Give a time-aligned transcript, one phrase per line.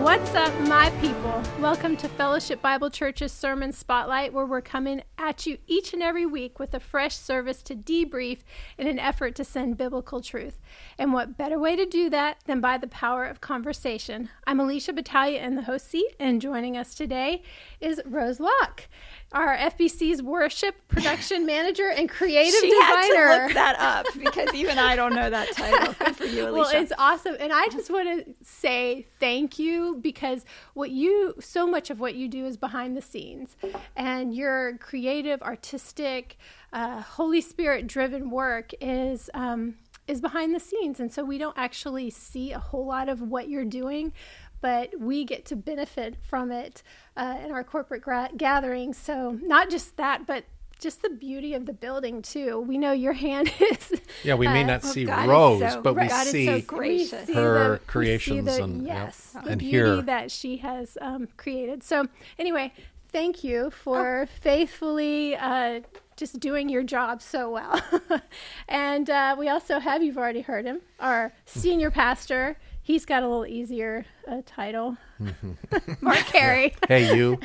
[0.00, 1.42] What's up, my people?
[1.60, 6.24] Welcome to Fellowship Bible Church's Sermon Spotlight, where we're coming at you each and every
[6.24, 8.38] week with a fresh service to debrief
[8.78, 10.58] in an effort to send biblical truth.
[10.96, 14.30] And what better way to do that than by the power of conversation?
[14.46, 17.42] I'm Alicia Battaglia in the host seat, and joining us today
[17.78, 18.88] is Rose Locke
[19.32, 23.26] our FBC's worship production manager and creative she designer.
[23.26, 25.94] Had to look that up because even I don't know that title.
[25.98, 26.58] Good for you, Alicia.
[26.58, 30.44] Well, it's awesome, and I just want to say thank you because
[30.74, 33.56] what you so much of what you do is behind the scenes,
[33.96, 36.36] and your creative, artistic,
[36.72, 39.30] uh, Holy Spirit driven work is.
[39.34, 39.76] Um,
[40.10, 40.98] is behind the scenes.
[40.98, 44.12] And so we don't actually see a whole lot of what you're doing,
[44.60, 46.82] but we get to benefit from it
[47.16, 48.96] uh, in our corporate gra- gatherings.
[48.98, 50.44] So, not just that, but
[50.80, 52.60] just the beauty of the building too.
[52.60, 54.00] We know your hand is.
[54.24, 57.28] Yeah, we may uh, not see Rose, so, but we see, so gracious.
[57.28, 60.56] We see her the, creations the, and yes, yep, the and beauty here that she
[60.58, 61.82] has um, created.
[61.82, 62.08] So,
[62.38, 62.72] anyway,
[63.10, 64.26] thank you for oh.
[64.40, 65.36] faithfully.
[65.36, 65.80] Uh,
[66.16, 67.80] just doing your job so well.
[68.68, 72.58] and uh, we also have, you've already heard him, our senior pastor,
[72.90, 74.96] He's got a little easier uh, title.
[76.00, 76.74] Mark Carey.
[76.88, 77.38] hey, you.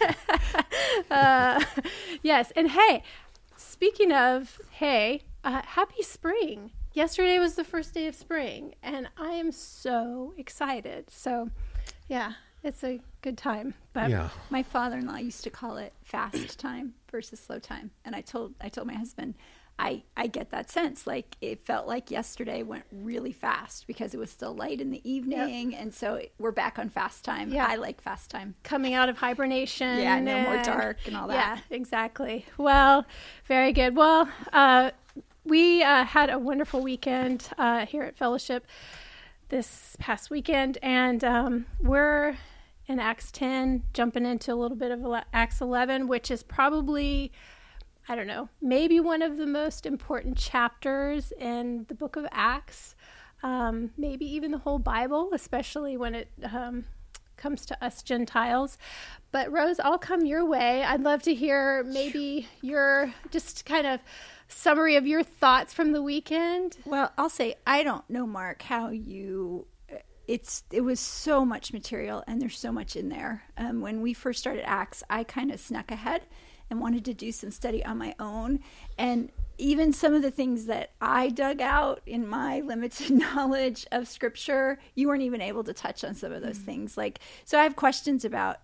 [1.10, 1.62] uh,
[2.22, 2.50] yes.
[2.56, 3.02] And hey,
[3.58, 6.70] speaking of hey, uh, happy spring.
[6.94, 11.10] Yesterday was the first day of spring, and I am so excited.
[11.10, 11.50] So,
[12.08, 12.32] yeah,
[12.64, 13.74] it's a good time.
[13.92, 14.30] But yeah.
[14.48, 18.70] my father-in-law used to call it fast time versus slow time, and I told I
[18.70, 19.34] told my husband
[19.80, 21.06] I, I get that sense.
[21.06, 25.10] Like it felt like yesterday went really fast because it was still light in the
[25.10, 25.72] evening.
[25.72, 25.80] Yep.
[25.80, 27.50] And so we're back on fast time.
[27.50, 27.66] Yeah.
[27.66, 28.56] I like fast time.
[28.62, 29.98] Coming out of hibernation.
[29.98, 31.62] Yeah, no and, more dark and all that.
[31.70, 32.44] Yeah, exactly.
[32.58, 33.06] Well,
[33.46, 33.96] very good.
[33.96, 34.90] Well, uh,
[35.44, 38.66] we uh, had a wonderful weekend uh, here at Fellowship
[39.48, 40.76] this past weekend.
[40.82, 42.36] And um, we're
[42.86, 45.00] in Acts 10, jumping into a little bit of
[45.32, 47.32] Acts 11, which is probably
[48.10, 52.96] I don't know, maybe one of the most important chapters in the book of Acts,
[53.44, 56.86] um, maybe even the whole Bible, especially when it um,
[57.36, 58.78] comes to us Gentiles.
[59.30, 60.82] But Rose, I'll come your way.
[60.82, 64.00] I'd love to hear maybe your just kind of
[64.48, 66.78] summary of your thoughts from the weekend.
[66.84, 69.68] Well, I'll say I don't know, Mark, how you
[70.26, 73.44] it's it was so much material and there's so much in there.
[73.56, 76.22] Um, when we first started Acts, I kind of snuck ahead
[76.70, 78.60] and wanted to do some study on my own.
[78.96, 84.08] And even some of the things that I dug out in my limited knowledge of
[84.08, 86.66] scripture, you weren't even able to touch on some of those mm-hmm.
[86.66, 86.96] things.
[86.96, 88.60] Like, so I have questions about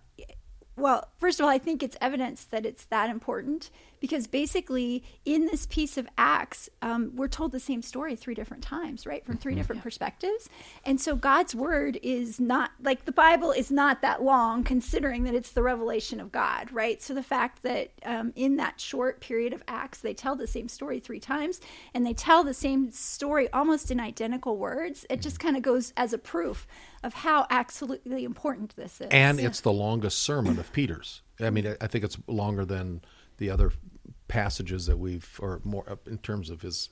[0.77, 5.45] well, first of all, I think it's evidence that it's that important because basically, in
[5.45, 9.25] this piece of Acts, um, we're told the same story three different times, right?
[9.25, 9.59] From 3 mm-hmm.
[9.59, 10.49] different perspectives.
[10.85, 15.33] And so God's word is not like the Bible is not that long, considering that
[15.33, 17.01] it's the revelation of God, right?
[17.01, 20.69] So the fact that um, in that short period of Acts, they tell the same
[20.69, 21.59] story three times
[21.93, 25.93] and they tell the same story almost in identical words, it just kind of goes
[25.97, 26.67] as a proof
[27.03, 29.07] of how absolutely important this is.
[29.11, 31.21] And it's the longest sermon of Peter's.
[31.39, 33.01] I mean, I think it's longer than
[33.37, 33.71] the other
[34.27, 36.89] passages that we've, or more in terms of his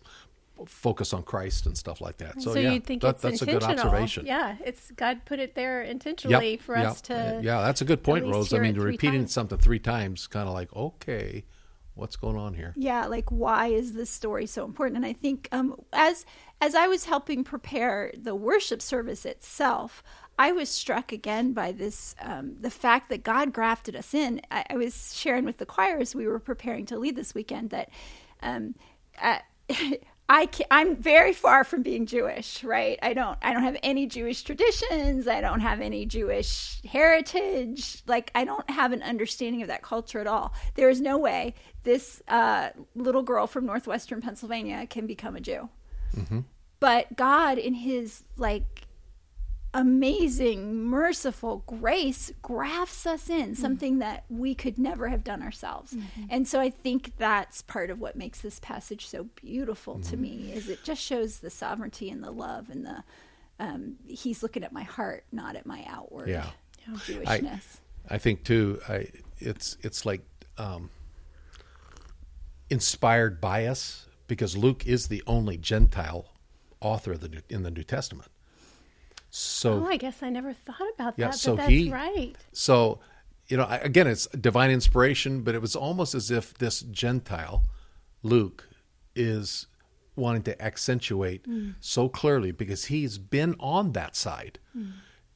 [0.65, 2.41] focus on Christ and stuff like that.
[2.41, 4.25] So, so yeah, you think that, it's that's a good observation.
[4.25, 6.87] Yeah, it's God put it there intentionally yep, for yep.
[6.87, 7.41] us to.
[7.43, 8.53] Yeah, that's a good point, Rose.
[8.53, 9.33] I mean, repeating times.
[9.33, 11.43] something three times, kind of like, okay,
[11.95, 12.73] what's going on here?
[12.77, 14.97] Yeah, like why is this story so important?
[14.97, 16.25] And I think um, as
[16.61, 20.03] as I was helping prepare the worship service itself,
[20.37, 24.41] I was struck again by this um, the fact that God grafted us in.
[24.51, 27.69] I, I, was sharing with the choir as we were preparing to lead this weekend
[27.69, 27.89] that
[28.41, 28.75] um,
[29.21, 29.39] uh,
[30.27, 32.99] I I'm very far from being Jewish, right?
[33.01, 35.27] I don't I don't have any Jewish traditions.
[35.27, 38.03] I don't have any Jewish heritage.
[38.07, 40.53] Like I don't have an understanding of that culture at all.
[40.75, 41.53] There is no way
[41.83, 45.69] this uh, little girl from northwestern Pennsylvania can become a Jew.
[46.15, 46.39] Mm-hmm.
[46.79, 48.84] But God, in His like
[49.75, 53.53] amazing, merciful grace grafts us in, mm-hmm.
[53.53, 55.93] something that we could never have done ourselves.
[55.93, 56.23] Mm-hmm.
[56.29, 60.09] And so I think that's part of what makes this passage so beautiful mm-hmm.
[60.09, 63.03] to me is it just shows the sovereignty and the love and the
[63.57, 66.49] um, he's looking at my heart, not at my outward yeah.
[66.89, 67.77] Jewishness.
[68.09, 69.07] I, I think too, I,
[69.39, 70.21] it's it's like
[70.57, 70.89] um,
[72.69, 76.33] inspired by us because Luke is the only Gentile
[76.81, 78.29] author of the New, in the New Testament.
[79.37, 81.21] So oh, I guess I never thought about that.
[81.21, 81.37] yeah, that.
[81.37, 82.33] So that's he, right.
[82.53, 82.99] So
[83.47, 87.63] you know, again, it's divine inspiration, but it was almost as if this Gentile,
[88.23, 88.69] Luke,
[89.13, 89.67] is
[90.15, 91.75] wanting to accentuate mm.
[91.81, 94.59] so clearly because he's been on that side.
[94.75, 94.93] Mm.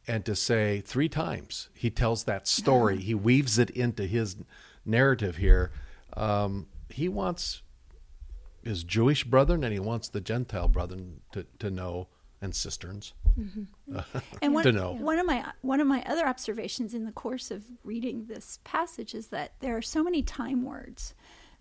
[0.07, 4.37] and to say three times he tells that story, he weaves it into his
[4.85, 5.71] narrative here.
[6.15, 7.61] Um, he wants
[8.63, 12.07] his Jewish brethren and he wants the Gentile brethren to, to know
[12.41, 13.13] and cisterns
[14.41, 14.91] and one, to know.
[14.91, 19.13] one of my one of my other observations in the course of reading this passage
[19.13, 21.13] is that there are so many time words.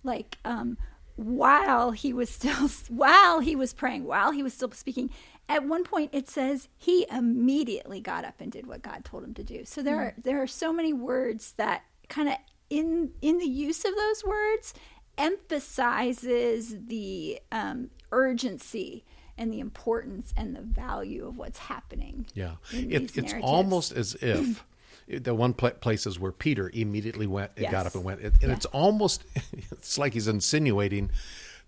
[0.03, 0.79] Like um,
[1.17, 5.11] while he was still while he was praying while he was still speaking
[5.49, 9.35] at one point it says he immediately got up and did what god told him
[9.35, 9.65] to do.
[9.65, 12.37] So there are there are so many words that kind of
[12.71, 14.75] in in the use of those words
[15.17, 19.05] emphasizes the um, urgency
[19.39, 23.43] and the importance and the value of what's happening Yeah, it, it's narratives.
[23.45, 24.65] almost as if
[25.09, 28.53] the one pla places where Peter immediately went, and got up and went, and Yeah.
[28.53, 29.25] it's almost
[29.71, 31.11] it's like he's insinuating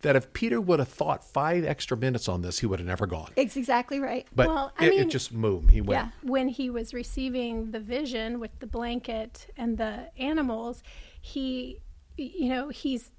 [0.02, 3.06] that if Peter would have thought five extra minutes on this, he would have never
[3.06, 3.31] gone.
[3.37, 5.70] it's exactly right But Well, I it, it mean- just moved.
[5.70, 6.06] He went.
[6.06, 6.11] Yeah.
[6.28, 10.82] when he was receiving the vision with the blanket and the animals,
[11.20, 11.81] he,
[12.16, 13.12] you know, he's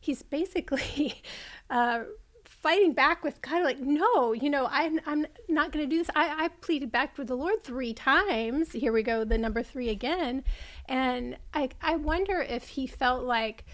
[0.00, 1.22] he's basically
[1.70, 2.00] uh,
[2.64, 6.10] fighting back with of like, no, you know, I'm I'm not going to do this.
[6.16, 8.72] I, I pleaded back with the Lord three times.
[8.72, 10.42] Here we go, the number three again,
[10.88, 13.66] and I I wonder if he felt like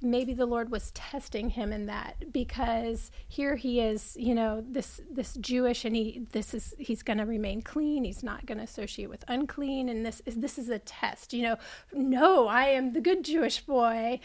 [0.00, 5.00] maybe the lord was testing him in that because here he is you know this
[5.10, 8.04] this jewish and he this is he's going to remain clean.
[8.04, 9.90] He's not going to associate with unclean.
[9.90, 11.56] And this is this is a test you know.
[11.92, 14.20] No i am the good jewish boy.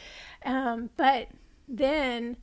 [0.46, 1.28] Um, but
[1.68, 2.38] then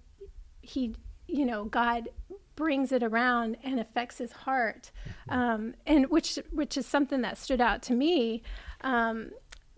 [0.60, 0.94] he
[1.32, 2.08] you know god
[2.56, 4.90] brings it around and affects his heart
[5.28, 8.42] um, and which which is something that stood out to me
[8.82, 9.30] um,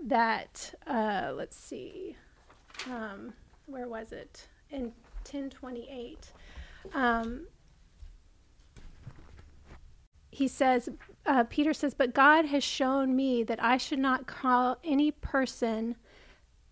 [0.05, 2.17] that uh, let's see
[2.91, 3.33] um,
[3.67, 4.49] where was it?
[4.71, 4.93] In
[5.25, 6.33] 1028
[6.95, 7.47] um,
[10.31, 10.89] he says
[11.27, 15.95] uh, peter says but god has shown me that i should not call any person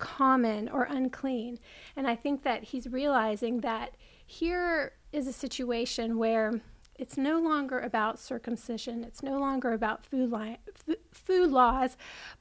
[0.00, 1.60] common or unclean.
[1.94, 3.94] And i think that he's realizing that
[4.26, 6.60] here is a situation where
[6.96, 10.58] it's no longer about circumcision it's no longer about food, li-
[11.12, 11.96] food laws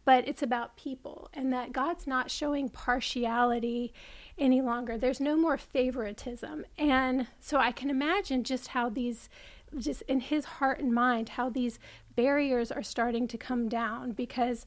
[0.05, 3.93] but it's about people and that god's not showing partiality
[4.37, 4.97] any longer.
[4.97, 6.65] There's no more favoritism.
[6.77, 9.29] And so i can imagine just how these
[9.77, 11.77] just in his heart and mind how these
[12.15, 14.65] barriers are starting to come down because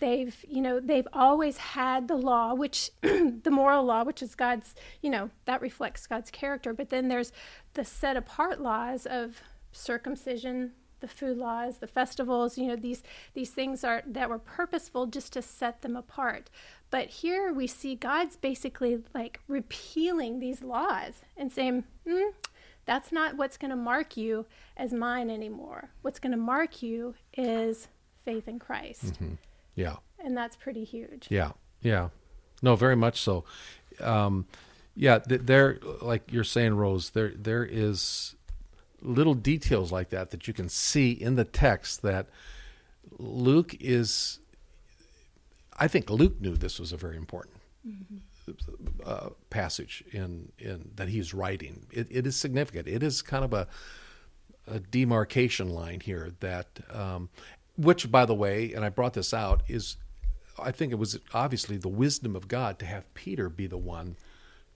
[0.00, 4.74] they've you know they've always had the law which the moral law which is god's
[5.00, 6.72] you know that reflects god's character.
[6.72, 7.32] But then there's
[7.74, 9.40] the set apart laws of
[9.72, 13.02] circumcision the food laws the festivals you know these
[13.32, 16.50] these things are that were purposeful just to set them apart.
[16.90, 22.30] But here we see god's basically like repealing these laws and saying mm,
[22.84, 24.46] that's not what's going to mark you
[24.76, 25.90] as mine anymore.
[26.02, 27.88] What's going to mark you is
[28.24, 29.18] faith in christ
[29.80, 29.96] Yeah.
[30.24, 31.26] and that's pretty huge.
[31.30, 32.08] Yeah, yeah,
[32.62, 33.44] no, very much so.
[34.00, 34.46] Um,
[34.94, 38.34] yeah, th- there, like you're saying, Rose, there there is
[39.02, 42.26] little details like that that you can see in the text that
[43.18, 44.38] Luke is.
[45.78, 47.56] I think Luke knew this was a very important
[49.04, 51.86] uh, passage in in that he's writing.
[51.90, 52.88] It, it is significant.
[52.88, 53.66] It is kind of a
[54.66, 57.28] a demarcation line here that, um,
[57.80, 59.96] which, by the way, and I brought this out, is
[60.58, 64.16] I think it was obviously the wisdom of God to have Peter be the one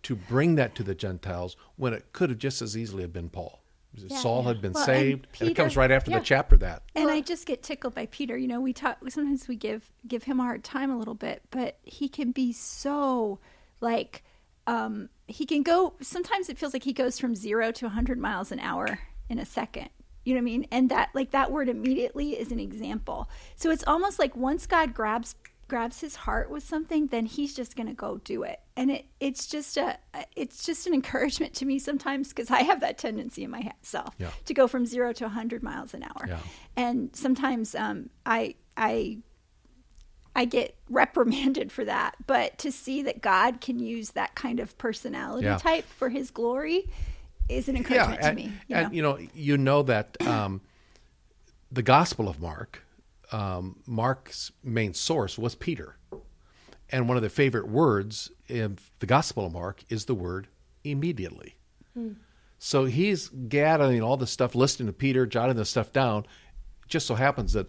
[0.04, 3.28] to bring that to the Gentiles when it could have just as easily have been
[3.28, 3.60] Paul.
[4.08, 6.18] Saul had been Well, and saved, and, it comes right after yeah.
[6.18, 6.82] the chapter that.
[6.96, 8.36] And I just get tickled by Peter.
[8.36, 11.42] You know, we talk sometimes we give give him a hard time a little bit,
[11.50, 13.38] but he can be so
[13.80, 14.24] like
[14.66, 18.50] um he can go sometimes it feels like he goes from 0 to 100 miles
[18.50, 19.90] an hour in a second.
[20.24, 20.66] You know what I mean?
[20.70, 23.28] And that like that word immediately is an example.
[23.56, 25.34] So it's almost like once God grabs
[25.66, 28.60] grabs his heart with something, then he's just going to go do it.
[28.76, 29.98] And it it's just a
[30.36, 34.30] it's just an encouragement to me sometimes because I have that tendency in myself Yeah.
[34.46, 36.38] to go from 0 to 100 miles an hour Yeah.
[36.76, 39.18] and sometimes um, I I
[40.36, 42.16] I get reprimanded for that.
[42.26, 45.58] But to see that God can use that kind of personality Yeah.
[45.58, 46.88] type for His glory
[47.48, 48.52] is an encouragement and, to me.
[48.68, 48.92] You and know?
[48.92, 50.60] you know, you know that um,
[51.70, 52.84] the Gospel of Mark,
[53.32, 55.96] um, Mark's main source was Peter,
[56.90, 60.48] and one of the favorite words in the Gospel of Mark is the word
[60.84, 61.56] immediately.
[62.58, 66.20] So he's gathering all this stuff, listening to Peter, jotting this stuff down.
[66.82, 67.68] It just so happens that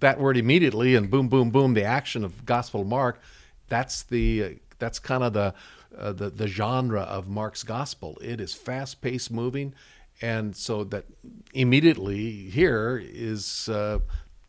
[0.00, 3.20] that word immediately and boom, boom, boom, the action of Gospel of Mark,
[3.68, 5.54] that's the uh, that's kind of the,
[5.96, 8.18] uh, the the genre of Mark's Gospel.
[8.22, 9.74] It is fast paced, moving,
[10.20, 11.04] and so that
[11.52, 13.98] immediately here is uh,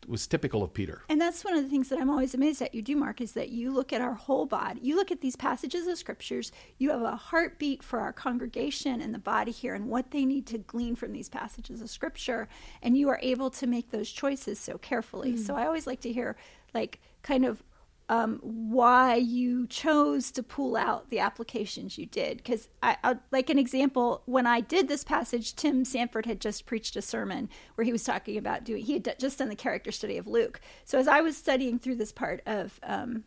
[0.08, 1.02] was typical of Peter.
[1.08, 3.32] And that's one of the things that I'm always amazed at you do, Mark, is
[3.32, 4.80] that you look at our whole body.
[4.82, 6.50] You look at these passages of scriptures.
[6.78, 10.46] You have a heartbeat for our congregation and the body here and what they need
[10.46, 12.48] to glean from these passages of scripture.
[12.82, 15.34] And you are able to make those choices so carefully.
[15.34, 15.38] Mm.
[15.38, 16.36] So I always like to hear,
[16.72, 17.62] like, kind of
[18.08, 22.38] um, why you chose to pull out the applications you did.
[22.38, 26.66] Because, I, I, like an example, when I did this passage, Tim Sanford had just
[26.66, 29.92] preached a sermon where he was talking about doing, he had just done the character
[29.92, 30.60] study of Luke.
[30.84, 33.24] So, as I was studying through this part of um,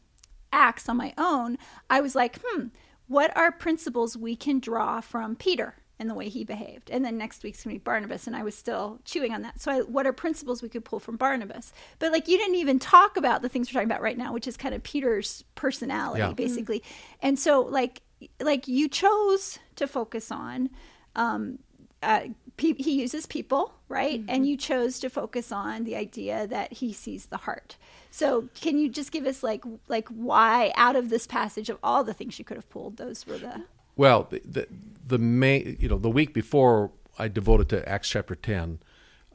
[0.52, 1.58] Acts on my own,
[1.90, 2.68] I was like, hmm,
[3.08, 5.76] what are principles we can draw from Peter?
[6.02, 6.90] And the way he behaved.
[6.90, 9.62] And then next week's gonna be Barnabas, and I was still chewing on that.
[9.62, 11.72] So, I, what are principles we could pull from Barnabas?
[12.00, 14.48] But like, you didn't even talk about the things we're talking about right now, which
[14.48, 16.34] is kind of Peter's personality, yeah.
[16.34, 16.80] basically.
[16.80, 17.28] Mm-hmm.
[17.28, 18.02] And so, like,
[18.42, 20.72] like you chose to focus on.
[21.16, 21.60] Um,
[22.04, 22.22] uh,
[22.58, 24.20] he uses people, right?
[24.20, 24.30] Mm-hmm.
[24.30, 27.78] And you chose to focus on the idea that he sees the heart.
[28.10, 32.04] So, can you just give us like like why out of this passage of all
[32.04, 33.66] the things you could have pulled, those were the
[34.02, 34.68] well, the, the,
[35.06, 36.90] the main, you know, the week before
[37.20, 38.80] I devoted to Acts chapter 10,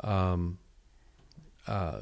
[0.00, 0.58] um,
[1.68, 2.00] uh,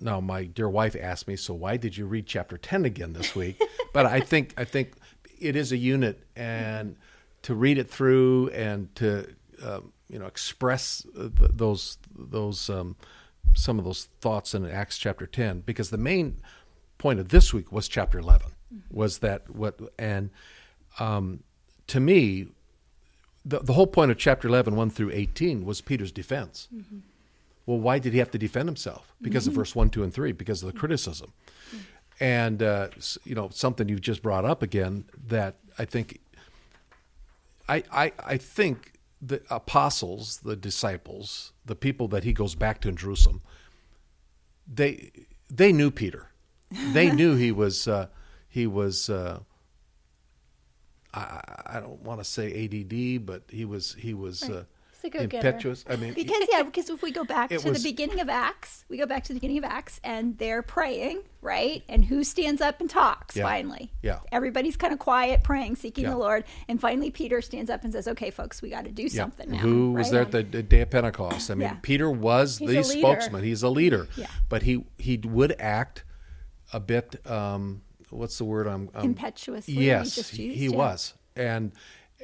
[0.00, 3.36] now my dear wife asked me, so why did you read chapter 10 again this
[3.36, 3.60] week?
[3.92, 4.94] but I think, I think
[5.38, 6.96] it is a unit and
[7.42, 12.96] to read it through and to, um, you know, express those, those, um,
[13.54, 16.40] some of those thoughts in Acts chapter 10, because the main
[16.96, 18.96] point of this week was chapter 11 mm-hmm.
[18.96, 20.30] was that what, and,
[20.98, 21.42] um,
[21.88, 22.48] to me,
[23.44, 26.68] the, the whole point of chapter 11, 1 through 18, was Peter's defense.
[26.74, 26.98] Mm-hmm.
[27.64, 29.12] Well, why did he have to defend himself?
[29.22, 29.50] Because mm-hmm.
[29.50, 31.32] of verse 1, 2, and 3, because of the criticism.
[31.68, 31.78] Mm-hmm.
[32.18, 32.88] And, uh,
[33.24, 36.20] you know, something you've just brought up again that I think,
[37.68, 42.88] I, I, I think the apostles, the disciples, the people that he goes back to
[42.88, 43.42] in Jerusalem,
[44.72, 45.10] they,
[45.50, 46.30] they knew Peter.
[46.92, 48.06] They knew he was, uh,
[48.48, 49.40] he was, uh,
[51.16, 54.58] I, I don't want to say ADD, but he was he was right.
[54.58, 55.84] uh, impetuous.
[55.88, 58.84] I mean, because yeah, because if we go back to was, the beginning of Acts,
[58.90, 61.82] we go back to the beginning of Acts, and they're praying, right?
[61.88, 63.34] And who stands up and talks?
[63.34, 66.10] Yeah, finally, yeah, everybody's kind of quiet, praying, seeking yeah.
[66.10, 69.04] the Lord, and finally Peter stands up and says, "Okay, folks, we got to do
[69.04, 69.08] yeah.
[69.08, 71.50] something now." Who was there at the, the, day of Pentecost?
[71.50, 73.42] I mean, Peter was He's the spokesman.
[73.42, 74.26] He's a leader, yeah.
[74.50, 76.04] but he he would act
[76.74, 77.26] a bit.
[77.26, 77.82] Um,
[78.16, 78.66] what's the word?
[78.66, 79.74] I'm, I'm impetuously.
[79.74, 81.72] Yes, he, he was, and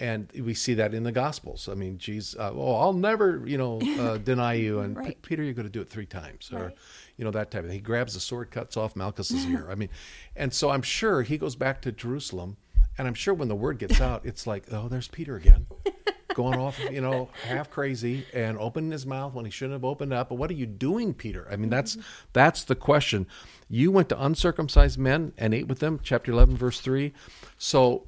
[0.00, 1.68] and we see that in the Gospels.
[1.68, 4.80] I mean, Jesus, uh, oh, I'll never, you know, uh, deny you.
[4.80, 5.20] And right.
[5.22, 6.76] Peter, you're going to do it three times, or right.
[7.16, 7.78] you know that type of thing.
[7.78, 9.68] He grabs the sword, cuts off Malchus's ear.
[9.70, 9.90] I mean,
[10.37, 12.56] and so I'm sure he goes back to Jerusalem,
[12.99, 15.66] and I'm sure when the word gets out, it's like, oh, there's Peter again.
[16.35, 20.12] going off, you know, half crazy and opening his mouth when he shouldn't have opened
[20.12, 20.29] up.
[20.29, 21.47] But what are you doing, Peter?
[21.51, 22.07] I mean, that's mm-hmm.
[22.33, 23.27] that's the question.
[23.69, 27.12] You went to uncircumcised men and ate with them, chapter 11, verse 3.
[27.59, 28.07] So,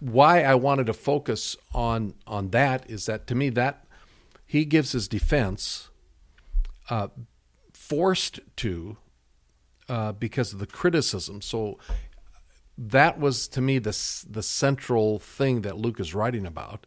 [0.00, 3.84] why I wanted to focus on on that is that to me that
[4.46, 5.90] he gives his defense
[6.90, 7.08] uh,
[7.72, 8.96] forced to
[9.88, 11.40] uh, because of the criticism.
[11.40, 11.78] So
[12.76, 13.96] that was to me the
[14.28, 16.86] the central thing that Luke is writing about.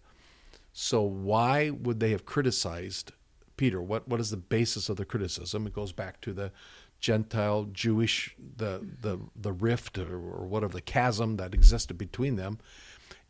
[0.80, 3.12] So why would they have criticized
[3.58, 3.82] Peter?
[3.82, 5.66] What what is the basis of the criticism?
[5.66, 6.52] It goes back to the
[7.00, 12.60] Gentile Jewish the the the rift or, or whatever the chasm that existed between them,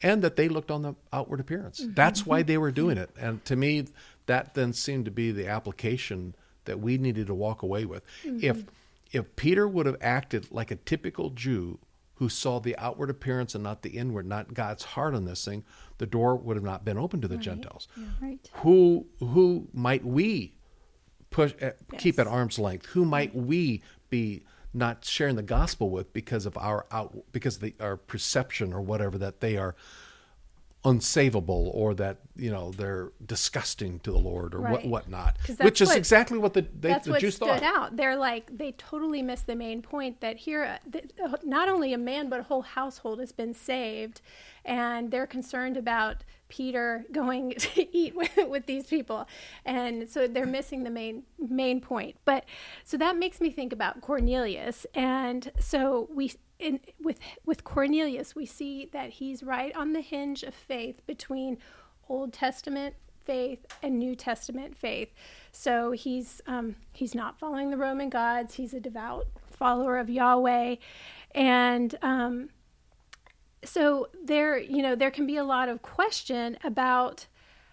[0.02, 1.80] and that they looked on the outward appearance.
[1.80, 1.94] Mm-hmm.
[1.94, 3.12] That's why they were doing it.
[3.18, 3.86] And to me,
[4.26, 6.36] that then seemed to be the application
[6.66, 8.04] that we needed to walk away with.
[8.26, 8.40] Mm-hmm.
[8.44, 8.66] If
[9.14, 11.80] if Peter would have acted like a typical Jew
[12.16, 15.64] who saw the outward appearance and not the inward, not God's heart on this thing,
[15.98, 17.44] the door would have not been open to the right.
[17.44, 17.88] Gentiles.
[17.96, 18.50] Yeah, right.
[18.56, 20.56] Who who might we
[21.30, 22.02] push uh, yes.
[22.02, 22.88] keep at arm's length?
[22.88, 27.62] Who might we be not sharing the gospel with because of our out because of
[27.62, 29.76] the, our perception or whatever that they are
[30.88, 34.72] unsavable or that you know they're disgusting to the Lord or right.
[34.72, 37.64] what whatnot, which is what, exactly what the they, that's the what Jews stood thought.
[37.64, 37.98] out.
[37.98, 42.30] They're like they totally missed the main point that here, uh, not only a man
[42.30, 44.22] but a whole household has been saved,
[44.64, 49.28] and they're concerned about Peter going to eat with, with these people,
[49.66, 52.16] and so they're missing the main main point.
[52.26, 52.46] But
[52.84, 58.46] so that makes me think about Cornelius, and so we in, with with Cornelius, we
[58.46, 61.58] see that he's right on the hinge of faith between
[62.10, 65.14] Old Testament faith and New Testament faith.
[65.52, 68.56] So he's um, he's not following the Roman gods.
[68.56, 70.78] He's a devout follower of Yahweh,
[71.36, 72.50] and um,
[73.64, 77.26] so there you know there can be a lot of question about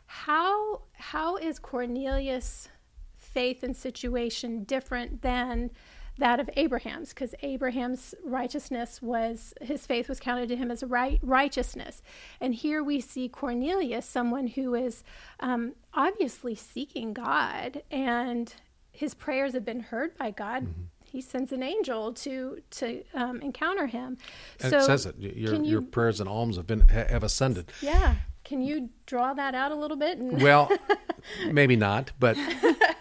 [0.06, 2.68] how how is Cornelius
[3.16, 5.70] faith and situation different than
[6.16, 11.18] that of Abraham's because Abraham's righteousness was his faith was counted to him as right
[11.22, 12.02] righteousness,
[12.40, 15.02] and here we see Cornelius, someone who is
[15.40, 18.54] um, obviously seeking God, and
[18.92, 20.64] his prayers have been heard by God.
[20.64, 20.82] Mm-hmm.
[21.14, 24.18] He sends an angel to to um, encounter him.
[24.60, 25.16] And so it says it.
[25.16, 27.70] Your, you, your prayers and alms have been have ascended.
[27.80, 28.16] Yeah.
[28.42, 30.18] Can you draw that out a little bit?
[30.18, 30.42] And...
[30.42, 30.68] well,
[31.52, 32.10] maybe not.
[32.18, 32.36] But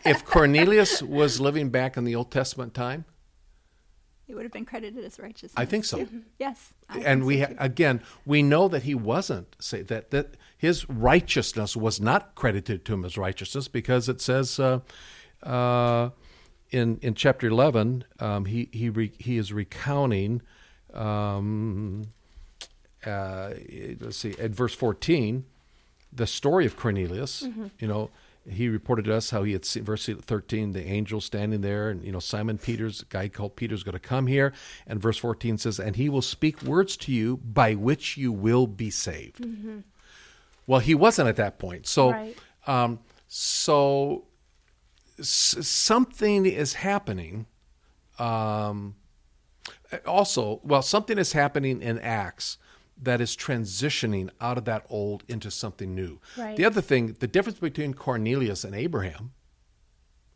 [0.05, 3.05] if Cornelius was living back in the Old Testament time,
[4.27, 5.51] he would have been credited as righteous.
[5.57, 6.07] I think so.
[6.37, 6.71] yes.
[6.89, 10.87] I and we so ha- again, we know that he wasn't say that that his
[10.87, 14.81] righteousness was not credited to him as righteousness because it says uh,
[15.41, 16.11] uh,
[16.73, 20.41] in in chapter eleven um, he he re- he is recounting.
[20.93, 22.07] Um,
[23.05, 23.53] uh,
[23.99, 25.45] let's see, at verse 14,
[26.11, 27.67] the story of Cornelius, mm-hmm.
[27.79, 28.09] you know,
[28.49, 32.03] he reported to us how he had seen, verse 13, the angel standing there, and,
[32.03, 34.53] you know, Simon Peter's, guy called peter's going to come here.
[34.85, 38.67] And verse 14 says, and he will speak words to you by which you will
[38.67, 39.41] be saved.
[39.41, 39.79] Mm-hmm.
[40.67, 41.87] Well, he wasn't at that point.
[41.87, 42.37] So, right.
[42.67, 44.25] um, so
[45.21, 47.47] something is happening.
[48.19, 48.95] Um,
[50.05, 52.57] also, well, something is happening in Acts
[53.01, 56.19] that is transitioning out of that old into something new.
[56.37, 56.55] Right.
[56.55, 59.33] The other thing, the difference between Cornelius and Abraham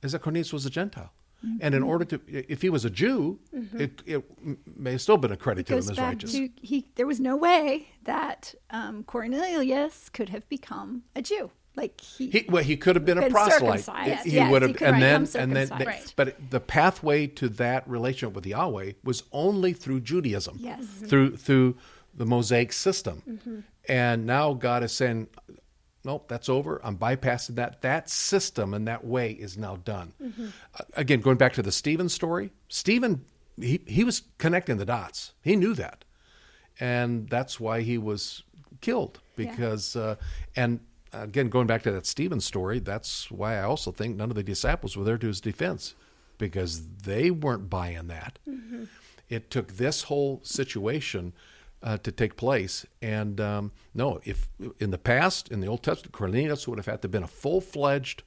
[0.03, 1.13] is that Cornelius was a Gentile.
[1.45, 1.57] Mm-hmm.
[1.61, 3.79] And in order to, if he was a Jew, mm-hmm.
[3.79, 4.23] it, it,
[4.75, 6.31] may have still been a credit to him as righteous.
[6.31, 11.51] To, he, there was no way that um, Cornelius could have become a Jew.
[11.77, 13.87] Like he, he well, he could have been, been a proselyte.
[13.87, 16.13] Yes, he yes, would have, and then, and then, right.
[16.15, 20.57] but the pathway to that relationship with Yahweh was only through Judaism.
[20.59, 21.77] Yes, through through
[22.15, 23.21] the Mosaic system.
[23.29, 23.59] Mm-hmm.
[23.87, 25.27] And now God is saying,
[26.03, 26.81] nope, that's over.
[26.83, 27.81] I'm bypassing that.
[27.83, 30.13] That system and that way is now done.
[30.21, 30.47] Mm-hmm.
[30.73, 33.23] Uh, again, going back to the Stephen story, Stephen,
[33.55, 35.33] he, he was connecting the dots.
[35.43, 36.03] He knew that.
[36.79, 38.43] And that's why he was
[38.81, 40.01] killed because, yeah.
[40.01, 40.15] uh,
[40.55, 40.79] and
[41.23, 44.43] again, going back to that Stephen story, that's why I also think none of the
[44.43, 45.95] disciples were there to his defense
[46.37, 48.39] because they weren't buying that.
[48.47, 48.85] Mm-hmm.
[49.29, 51.33] It took this whole situation
[51.83, 52.85] uh, to take place.
[53.01, 54.49] And um, no, if
[54.79, 57.27] in the past, in the Old Testament, Cornelius would have had to have been a
[57.27, 58.23] full fledged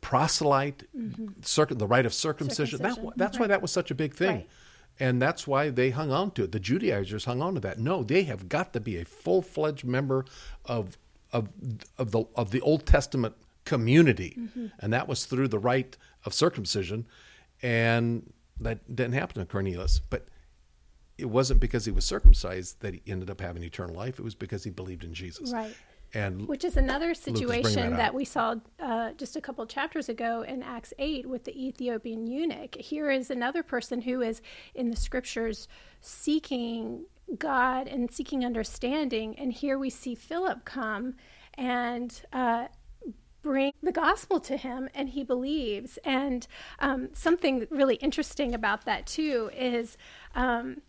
[0.00, 1.78] proselyte, mm-hmm.
[1.78, 2.78] the rite of circumcision.
[2.78, 3.04] circumcision.
[3.06, 3.44] That, that's right.
[3.44, 4.36] why that was such a big thing.
[4.36, 4.48] Right.
[4.98, 6.52] And that's why they hung on to it.
[6.52, 7.78] The Judaizers hung on to that.
[7.78, 10.24] No, they have got to be a full fledged member
[10.64, 10.96] of
[11.32, 11.48] of
[11.98, 13.34] of the of the Old Testament
[13.64, 14.66] community, mm-hmm.
[14.78, 17.06] and that was through the rite of circumcision,
[17.62, 20.00] and that didn't happen to Cornelius.
[20.00, 20.28] But
[21.18, 24.18] it wasn't because he was circumcised that he ended up having eternal life.
[24.18, 25.52] It was because he believed in Jesus.
[25.52, 25.74] Right.
[26.14, 30.42] And which is another situation that, that, we saw uh, just a couple chapters ago
[30.42, 32.74] in Acts 8 with the Ethiopian eunuch.
[32.76, 34.40] Here is another person who is
[34.74, 35.68] in the scriptures
[36.00, 37.04] seeking
[37.38, 39.38] God and seeking understanding.
[39.38, 41.14] And here we see Philip come
[41.54, 42.66] and uh,
[43.42, 45.98] bring the gospel to him and he believes.
[46.04, 46.46] And
[46.78, 49.96] um, something really interesting about that, too, is.
[50.34, 50.82] Um,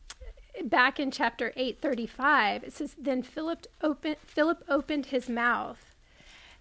[0.63, 5.95] back in chapter 835 it says then philip opened philip opened his mouth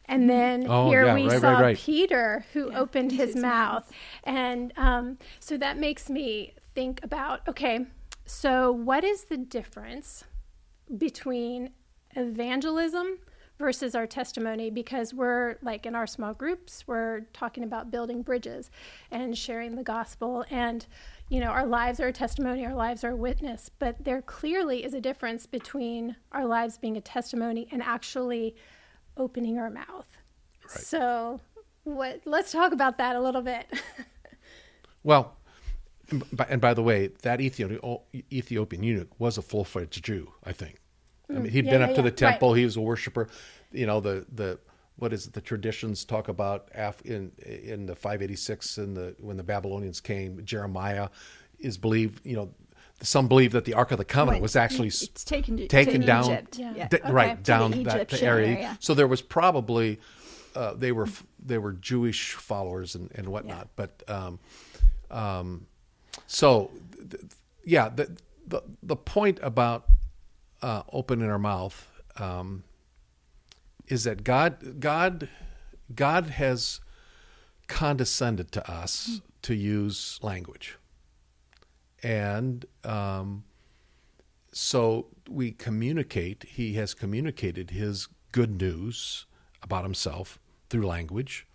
[0.04, 1.76] and then oh, here yeah, we right, saw right, right.
[1.78, 3.84] peter who yeah, opened his, his mouth.
[3.84, 3.92] mouth.
[4.24, 7.86] and um, so that makes me think about okay
[8.26, 10.24] so what is the difference
[10.98, 11.70] between
[12.14, 13.18] evangelism
[13.58, 18.70] versus our testimony because we're like in our small groups we're talking about building bridges
[19.10, 20.86] and sharing the gospel and
[21.28, 24.84] you know, our lives are a testimony, our lives are a witness, but there clearly
[24.84, 28.54] is a difference between our lives being a testimony and actually
[29.16, 30.06] opening our mouth.
[30.68, 30.84] Right.
[30.84, 31.40] So,
[31.82, 32.20] what?
[32.24, 33.66] Let's talk about that a little bit.
[35.02, 35.35] well,
[36.48, 40.78] and by the way, that Ethiopian eunuch was a full-fledged Jew, I think.
[41.28, 42.50] I mean, mm, he'd yeah, been up yeah, to the temple.
[42.50, 42.58] Right.
[42.58, 43.28] He was a worshiper.
[43.72, 44.58] You know, the the
[44.96, 45.32] what is it?
[45.32, 50.44] The traditions talk about af, in in the 586 and the when the Babylonians came.
[50.44, 51.08] Jeremiah
[51.58, 52.24] is believed.
[52.24, 52.54] You know,
[53.02, 56.24] some believe that the Ark of the Covenant was actually it's taken taken to down
[56.24, 56.58] Egypt.
[56.58, 56.88] Yeah.
[56.88, 57.12] D- okay.
[57.12, 58.48] right down that area.
[58.48, 58.78] area.
[58.80, 59.98] So there was probably
[60.54, 61.08] uh, they were
[61.44, 63.68] they were Jewish followers and, and whatnot.
[63.68, 63.72] Yeah.
[63.76, 64.38] But um,
[65.10, 65.66] um,
[66.26, 66.70] so
[67.64, 69.86] yeah, the, the the point about
[70.62, 71.88] uh, opening our mouth.
[72.18, 72.64] Um,
[73.88, 75.28] is that God God
[75.94, 76.80] God has
[77.68, 80.76] condescended to us to use language,
[82.02, 83.44] and um,
[84.52, 86.44] so we communicate.
[86.44, 89.26] He has communicated His good news
[89.62, 90.38] about Himself
[90.70, 91.46] through language.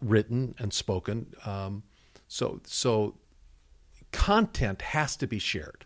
[0.00, 1.34] written and spoken.
[1.44, 1.82] Um,
[2.28, 3.16] so so
[4.12, 5.84] content has to be shared.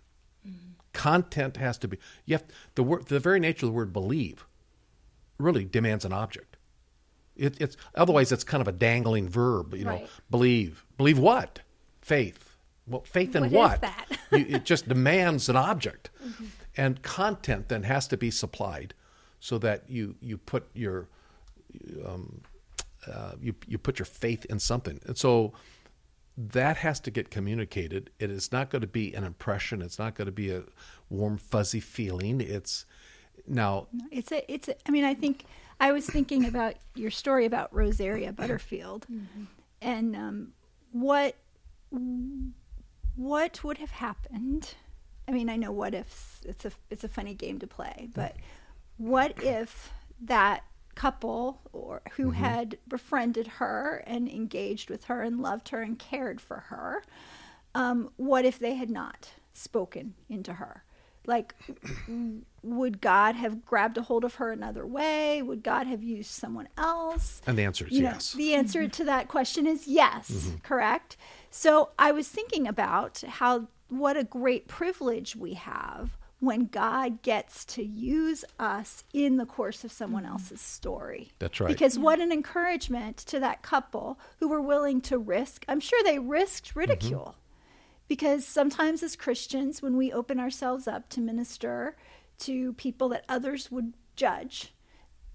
[0.93, 1.99] Content has to be.
[2.25, 3.07] You have the word.
[3.07, 4.45] The very nature of the word believe
[5.39, 6.57] really demands an object.
[7.37, 9.73] It, it's otherwise it's kind of a dangling verb.
[9.75, 10.09] You know, Right.
[10.31, 10.85] believe.
[10.97, 11.61] Believe what?
[12.03, 12.57] Faith.
[12.89, 13.81] Well, faith in What is what?
[13.83, 14.07] that?
[14.33, 16.11] you, it just demands an object,
[16.77, 18.93] and content then has to be supplied,
[19.39, 21.07] so that you you put your
[22.05, 22.41] um,
[23.07, 25.53] uh, you you put your faith in something, and so
[26.48, 28.11] that has to get communicated.
[28.18, 29.83] It is not going to be an impression.
[29.83, 30.62] It's not going to be a
[31.11, 32.40] warm fuzzy feeling.
[32.40, 32.87] It's
[33.46, 35.44] now It's a, it's a, I mean, I think
[35.79, 39.07] I was thinking about your story about Rosaria Butterfield
[39.83, 40.53] and um,
[40.92, 41.37] what,
[43.16, 44.74] what would have happened.
[45.29, 48.37] I mean, I know what ifs, it's a, it's a funny game to play, but
[48.96, 52.42] what if that couple or who mm-hmm.
[52.42, 57.03] had befriended her and engaged with her and loved her and cared for her,
[57.74, 60.85] um, what if they had not spoken into her?
[61.26, 61.55] Like,
[62.62, 65.42] would God have grabbed a hold of her another way?
[65.42, 67.42] Would God have used someone else?
[67.46, 68.33] and the answer is You know, yes.
[68.33, 68.90] the answer mm-hmm.
[68.90, 70.57] to that question is yes, mm-hmm.
[70.59, 71.16] correct?
[71.50, 77.64] So I was thinking about how what a great privilege we have when God gets
[77.66, 80.33] to use us in the course of someone mm-hmm.
[80.33, 81.33] else's story.
[81.38, 81.68] That's right.
[81.68, 85.64] Because what an encouragement to that couple who were willing to risk.
[85.68, 86.81] I'm sure they risked mm-hmm.
[86.81, 87.37] ridicule.
[88.09, 91.96] Because sometimes as Christians, when we open ourselves up to minister
[92.38, 94.74] to people that others would judge,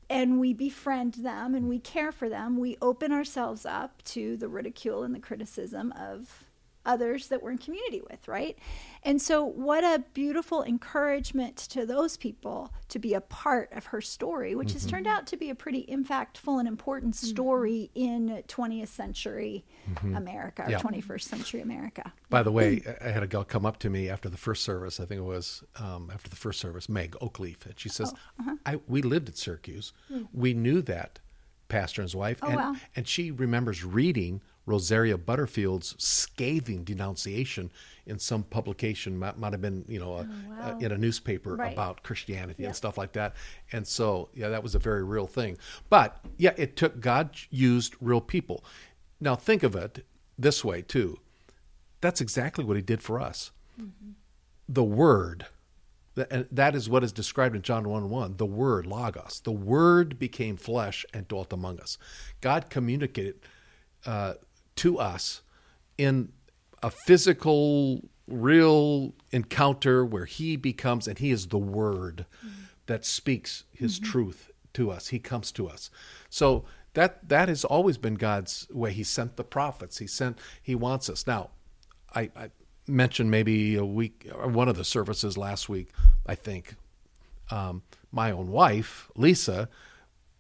[0.10, 4.48] and we befriend them and we care for them, we open ourselves up to the
[4.48, 6.45] ridicule and the criticism of
[6.86, 8.58] others that we're in community with, right?
[9.04, 14.02] And so, what a beautiful encouragement to those people to be a part of her
[14.02, 14.96] story, which has mm-hmm.
[14.96, 17.28] turned out to be a pretty impactful and important mm-hmm.
[17.28, 20.16] story in 20th century mm-hmm.
[20.16, 20.80] America, or Yeah.
[20.80, 22.14] 21st century America.
[22.30, 24.64] By the way, I I had a gal come up to me after the first
[24.64, 25.00] service.
[25.00, 28.42] I think it was um, after the first service, Meg Oakleaf, and she says, Oh,
[28.42, 28.56] uh-huh.
[28.66, 29.94] I, "We lived at Syracuse.
[30.12, 30.28] Mm.
[30.34, 31.20] We knew that
[31.68, 32.40] pastor and his wife.
[32.42, 32.76] Oh, and wow.
[32.96, 37.72] and she remembers reading Rosaria Butterfield's scathing denunciation
[38.08, 39.18] in some publication.
[39.18, 40.28] Might, might have been, you know, a,
[40.62, 41.74] oh, a- in a newspaper Oh, Right.
[41.74, 43.36] about Christianity and stuff like that.
[43.72, 45.58] And so, yeah, that was a very real thing.
[45.90, 48.64] But yeah, it took God used real people.
[49.20, 50.06] Now think of it
[50.38, 51.20] this way too
[52.02, 53.52] that's exactly what he did for us.
[53.82, 54.12] Mm-hmm.
[54.70, 55.48] The Word,
[56.16, 58.38] that is what is described in John 1 1.
[58.38, 61.98] The Word, Logos, the Word became flesh and dwelt among us.
[62.42, 63.36] God communicated
[64.06, 64.36] uh,
[64.78, 65.42] to us
[65.98, 66.32] in
[66.82, 72.26] a physical, real encounter where he becomes, and he is the Word
[72.86, 75.10] that speaks his truth to us.
[75.10, 75.90] He comes to us.
[76.30, 78.94] So that that has always been God's way.
[78.94, 79.98] He sent the prophets.
[79.98, 80.40] He sent.
[80.62, 81.28] He wants us.
[81.28, 81.50] Now,
[82.14, 82.50] I, I
[82.88, 85.90] mentioned maybe a week or one of the services last week.
[86.26, 86.76] I think
[87.52, 89.70] um, my own wife, Lisa.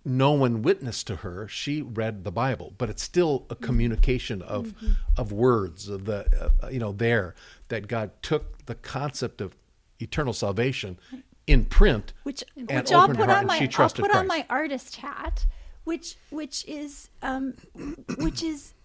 [0.08, 1.48] No one witnessed to her.
[1.48, 4.76] She read the Bible, but it's still a communication of
[5.18, 7.34] of words of the uh, you know there
[7.70, 9.56] that God took the concept of
[10.00, 11.00] eternal salvation
[11.48, 14.28] in print, which and which I'll put on my she I'll put on Christ.
[14.28, 15.48] my artist hat,
[15.86, 17.56] which which is um,
[18.18, 18.76] which is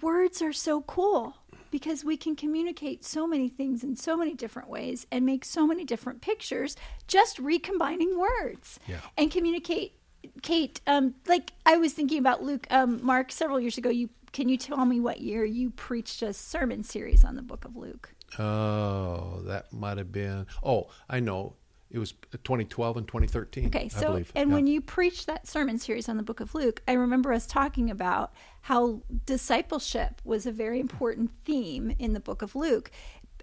[0.00, 1.34] words are so cool
[1.70, 5.66] because we can communicate so many things in so many different ways and make so
[5.66, 6.76] many different pictures
[7.06, 9.00] just recombining words Yeah.
[9.16, 9.94] and communicate.
[10.42, 13.88] Kate, um, like I was thinking about Luke, um, Mark, several years ago.
[13.88, 17.64] You can you tell me what year you preached a sermon series on the Book
[17.64, 18.14] of Luke?
[18.38, 20.46] Oh, that might have been.
[20.62, 21.54] Oh, I know.
[21.90, 23.66] It was 2012 and 2013.
[23.66, 24.54] Okay, so and Yeah.
[24.54, 27.90] when you preached that sermon series on the book of Luke, I remember us talking
[27.90, 32.90] about how discipleship was a very important theme in the book of Luke,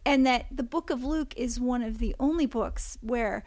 [0.05, 3.43] and that the book of Luke is one of the only books where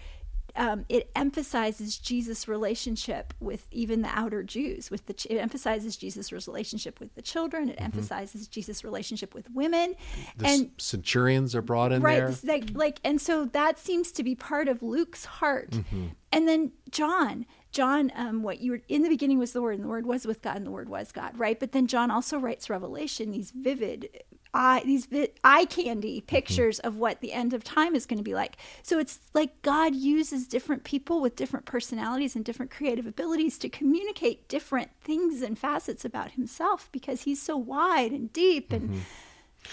[0.59, 4.91] um, it emphasizes Jesus' relationship with even the outer Jews.
[4.91, 7.69] With the it emphasizes Jesus' relationship with the children.
[7.69, 7.85] It Mm-hmm.
[7.85, 9.95] emphasizes Jesus' relationship with women,
[10.37, 12.29] the and centurions are brought in right there.
[12.29, 16.07] this- like like and so that seems to be part of luke's heart Mm-hmm.
[16.33, 19.85] and then john john um, what you were in the beginning was the word and
[19.85, 21.59] the word was with god and the word was god right?
[21.61, 24.09] But then john also writes revelation these vivid
[24.55, 28.25] eye these vi- eye candy pictures of what the end of time is going to
[28.25, 28.57] be like.
[28.83, 33.69] So it's like god uses different people with different personalities and different creative abilities to
[33.69, 39.03] communicate different things and facets about himself because he's so wide and deep and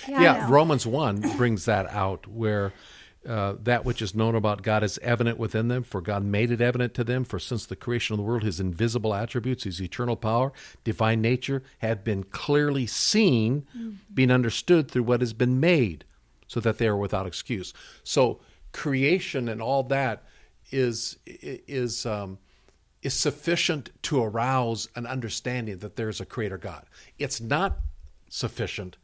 [0.08, 0.50] yeah, I yeah, know.
[0.50, 2.74] Romans 1 brings that out where
[3.28, 6.62] uh, that which is known about God is evident within them, for God made it
[6.62, 7.24] evident to them.
[7.24, 11.64] For since the creation of the world, his invisible attributes, his eternal power, divine nature,
[11.80, 13.66] have been clearly seen,
[14.14, 16.06] being understood through what has been made,
[16.48, 17.74] so that they are without excuse.
[18.04, 18.40] So
[18.72, 20.24] creation and all that
[20.72, 22.38] is is um,
[23.02, 26.86] is sufficient to arouse an understanding that there's a creator God.
[27.18, 27.80] It's not
[28.30, 28.98] sufficient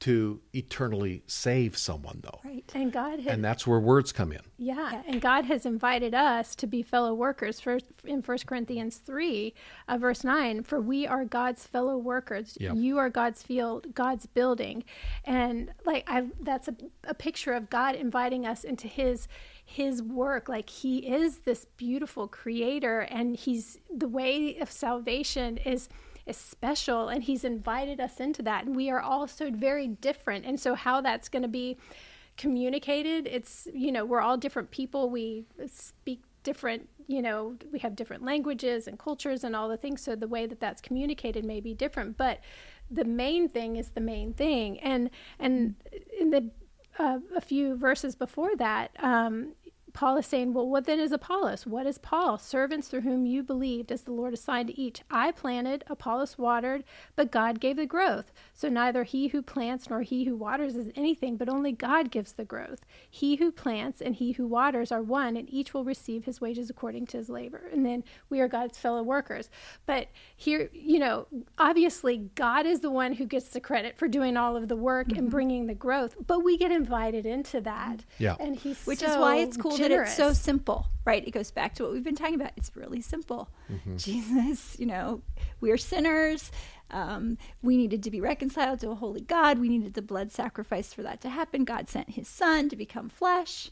[0.00, 2.40] to eternally save someone though.
[2.44, 2.64] Right.
[2.74, 4.40] And God has, And that's where words come in.
[4.56, 7.60] yeah, and God has invited us to be fellow workers.
[7.60, 9.54] First, in First Corinthians three,
[9.88, 12.56] uh, verse nine, for we are God's fellow workers.
[12.60, 12.76] Yep.
[12.76, 14.84] You are God's field, God's building,
[15.24, 19.28] and like I, that's a, a picture of God inviting us into His
[19.64, 20.48] His work.
[20.48, 25.88] Like He is this beautiful Creator, and He's the way of salvation is
[26.30, 30.46] is special and he's invited us into that and we are all so very different.
[30.46, 31.76] And so how that's going to be
[32.36, 35.10] communicated it's you know we're all different people.
[35.10, 40.00] We speak different you know we have different languages and cultures and all the things
[40.00, 42.16] so the way that that's communicated may be different.
[42.16, 42.40] But
[42.90, 44.78] the main thing is the main thing.
[44.80, 45.74] And and
[46.18, 46.50] in the
[46.98, 49.52] uh, a few verses before that um,
[49.92, 51.66] Paul is saying, Well, what then is Apollos?
[51.66, 52.38] What is Paul?
[52.38, 55.02] Servants through whom you believed, as the Lord assigned to each.
[55.10, 56.84] I planted, Apollos watered,
[57.16, 58.32] but God gave the growth.
[58.54, 62.32] So neither he who plants nor he who waters is anything, but only God gives
[62.32, 62.80] the growth.
[63.08, 66.70] He who plants and he who waters are one, and each will receive his wages
[66.70, 67.62] according to his labor.
[67.72, 69.50] And then we are God's fellow workers.
[69.86, 71.26] But here, you know,
[71.58, 75.00] obviously God is the one who gets the credit for doing all of the work
[75.00, 75.18] Mm-hmm.
[75.18, 78.04] and bringing the growth, but we get invited into that.
[78.18, 78.36] Yeah.
[78.38, 81.26] And he's Which so is why it's cool that it's so simple, right?
[81.26, 82.52] It goes back to what we've been talking about.
[82.56, 83.48] It's really simple.
[83.96, 85.22] Jesus, you know,
[85.60, 86.50] we are sinners.
[86.90, 89.58] Um, we needed to be reconciled to a holy God.
[89.58, 91.64] We needed the blood sacrifice for that to happen.
[91.64, 93.70] God sent his son to become flesh,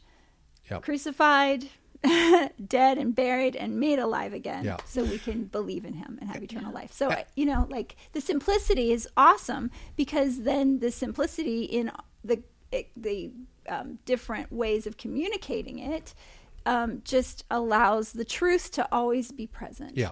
[0.69, 0.83] Yep.
[0.83, 1.65] crucified,
[2.03, 4.77] dead and buried and made alive again Yeah.
[4.85, 6.93] so we can believe in him and have eternal life.
[6.93, 11.91] So, you know, like the simplicity is awesome because then the simplicity in
[12.23, 12.41] the
[12.95, 13.31] the
[13.67, 16.13] um, different ways of communicating it
[16.65, 19.97] um, just allows the truth to always be present.
[19.97, 20.11] Yeah.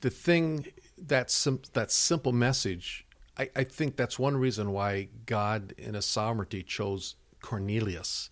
[0.00, 0.66] The thing
[0.98, 3.06] that sim- that simple message,
[3.38, 8.30] I, I think that's one reason why God, in His sovereignty, chose Cornelius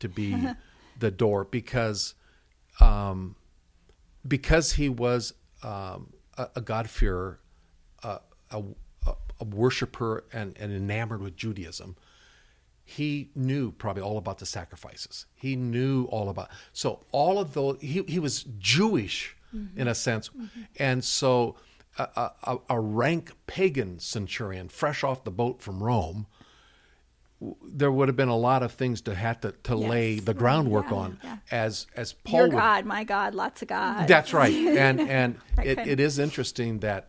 [0.00, 0.36] to be
[0.98, 2.14] the door because,
[2.80, 3.36] um,
[4.26, 7.40] because he was um, a, a God-fearer,
[8.02, 8.62] a, a,
[9.40, 11.96] a worshiper, and, and enamored with Judaism
[12.84, 15.26] he knew probably all about the sacrifices.
[15.34, 17.78] He knew all about so all of those.
[17.80, 19.78] He he was Jewish mm-hmm.
[19.80, 20.62] in a sense, mm-hmm.
[20.78, 21.56] and so
[21.98, 26.26] a, a, a rank pagan centurion, fresh off the boat from Rome,
[27.40, 30.34] w- there would have been a lot of things to have to, to lay the
[30.34, 31.36] groundwork Yeah, on yeah.
[31.50, 34.08] as as Paul Your would God, my God, lots of God.
[34.08, 37.08] that's right, and and it, it is interesting that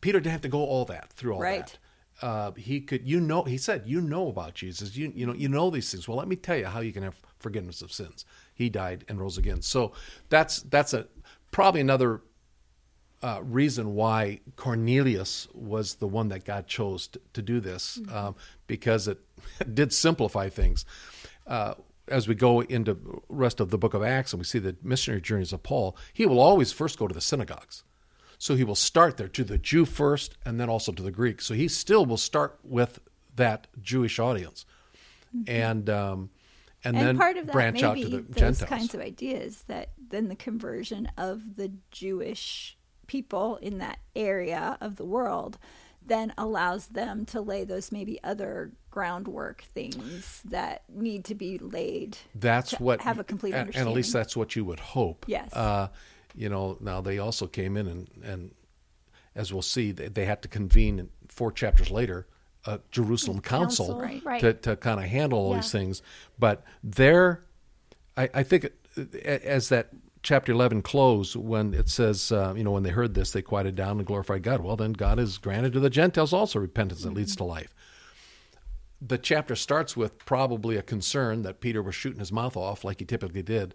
[0.00, 1.66] Peter didn't have to go all that through all Right.
[1.66, 1.78] that.
[2.20, 5.48] Uh, he could, you know, he said, you know about Jesus, you you know, you
[5.48, 6.08] know these things.
[6.08, 8.24] Well, let me tell you how you can have forgiveness of sins.
[8.54, 9.62] He died and rose again.
[9.62, 9.92] So
[10.28, 11.06] that's that's a
[11.50, 12.22] probably another
[13.22, 18.36] uh, reason why Cornelius was the one that God chose to, to do this, um,
[18.66, 19.18] because it
[19.74, 20.84] did simplify things.
[21.46, 21.74] Uh,
[22.08, 25.20] as we go into rest of the book of Acts and we see the missionary
[25.20, 27.84] journeys of Paul, he will always first go to the synagogues.
[28.38, 31.40] So he will start there to the Jew first and then also to the Greek.
[31.42, 33.00] So he still will start with
[33.36, 34.64] that Jewish audience.
[35.46, 36.30] And um,
[36.84, 38.68] and, and then part of that branch out to the those Gentiles.
[38.68, 42.76] kinds of ideas that then the conversion of the Jewish
[43.08, 45.58] people in that area of the world
[46.06, 52.16] then allows them to lay those maybe other groundwork things that need to be laid.
[52.34, 55.24] that's to what have a complete and, and at least that's what you would hope
[55.28, 55.52] Yes.
[55.52, 55.88] uh,
[56.38, 58.54] you know now they also came in and and
[59.34, 62.26] as we'll see they, they had to convene four chapters later
[62.64, 64.24] a jerusalem council, Council, Right.
[64.24, 64.40] right.
[64.40, 66.02] to, to kind of handle all these things.
[66.38, 67.44] But there
[68.16, 69.90] I, I think uh, as that
[70.22, 73.74] chapter 11 closed when it says uh, you know when they heard this they quieted
[73.76, 74.60] down and glorified god.
[74.60, 77.72] Well then god has granted to the gentiles also repentance that leads to life.
[79.00, 82.98] The chapter starts with probably a concern that Peter was shooting his mouth off like
[82.98, 83.72] he typically did,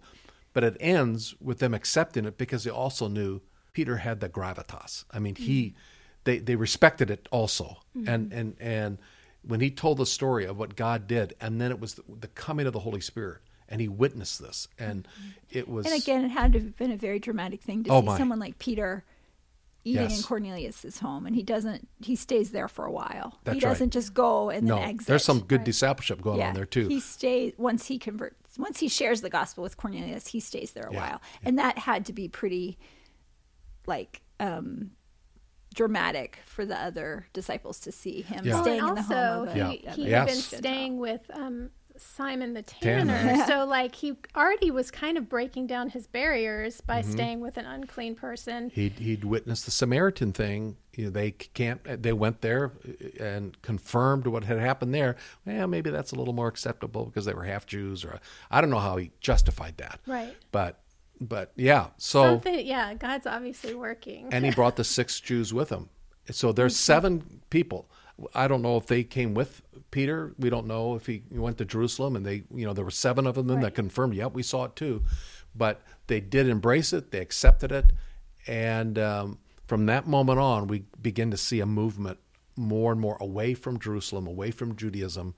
[0.54, 3.42] but it ends with them accepting it because they also knew
[3.74, 5.04] Peter had the gravitas.
[5.10, 5.76] I mean, he mm-hmm.
[6.24, 8.08] they they respected it also, mm-hmm.
[8.08, 8.98] and and and
[9.42, 12.28] when he told the story of what God did, and then it was the, the
[12.28, 15.58] coming of the Holy Spirit, and he witnessed this, and mm-hmm.
[15.58, 18.00] it was And again, it had to have been a very dramatic thing to Oh,
[18.00, 18.18] see my.
[18.18, 19.04] someone like Peter
[19.84, 20.18] eating Yes.
[20.18, 21.86] in Cornelius's home, and he doesn't.
[22.00, 23.38] He stays there for a while.
[23.44, 23.92] That's he doesn't right.
[23.92, 25.06] just go and no, then exit.
[25.08, 25.66] there's some good Right.
[25.66, 26.88] discipleship going on there too.
[26.88, 28.58] He stays once he converts.
[28.58, 31.76] Once he shares the gospel with Cornelius, he stays there a Yeah, while, and that
[31.78, 32.78] had to be pretty,
[33.86, 34.92] like, um,
[35.74, 38.62] dramatic for the other disciples to see him Yeah.
[38.62, 39.70] staying Well, in the and home also, of a, Yeah.
[39.94, 43.12] he, he a had been staying with um, Simon the Tanner.
[43.12, 43.44] tanner.
[43.48, 47.10] so, like, he already was kind of breaking down his barriers by Mm-hmm.
[47.12, 48.70] staying with an unclean person.
[48.74, 50.76] He'd, he'd witnessed the Samaritan thing.
[50.96, 51.80] You know, they can't.
[52.02, 52.72] They went there
[53.20, 55.16] and confirmed what had happened there.
[55.44, 58.70] Well, maybe that's a little more acceptable because they were half Jews, or I don't
[58.70, 60.00] know how he justified that.
[60.06, 60.36] Right.
[60.52, 60.80] But,
[61.20, 61.88] but yeah.
[61.96, 64.28] So Something, yeah, God's obviously working.
[64.32, 65.88] and he brought the six Jews with him.
[66.30, 67.88] So there's seven people.
[68.34, 70.34] I don't know if they came with Peter.
[70.38, 73.26] We don't know if he went to Jerusalem and they, you know, there were seven
[73.26, 75.02] of them that confirmed, yep, we saw it too.
[75.54, 77.92] But they did embrace it, they accepted it.
[78.46, 82.18] And um, from that moment on, we begin to see a movement
[82.56, 85.34] more and more away from Jerusalem, away from Judaism.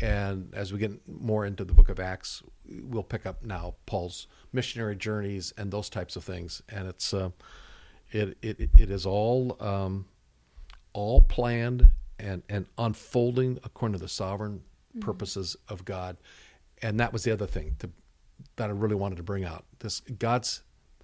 [0.00, 4.26] And as we get more into the book of Acts, we'll pick up now Paul's
[4.52, 6.62] missionary journeys and those types of things.
[6.68, 7.30] And it's, uh,
[8.10, 10.06] it, it, it is all, um,
[10.92, 14.62] all planned and, and unfolding according to the sovereign
[15.00, 16.16] purposes of God.
[16.82, 17.90] And that was the other thing to,
[18.56, 19.64] that I really wanted to bring out.
[19.78, 20.62] This God's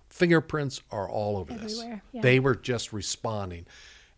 [0.09, 1.83] fingerprints are all over this.
[1.83, 2.21] Yeah.
[2.21, 3.67] They were just responding.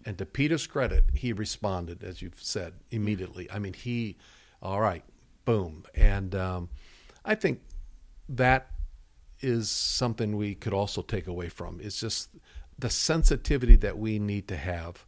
[0.05, 3.51] And to Peter's credit, he responded, as you've said, immediately.
[3.51, 4.17] I mean, he,
[4.61, 5.03] all right,
[5.45, 5.85] boom.
[5.95, 6.69] And um,
[7.25, 7.61] I think
[8.29, 8.71] that
[9.41, 11.81] is something we could also take away from.
[11.81, 12.31] It's just
[12.79, 15.07] the sensitivity that we need to have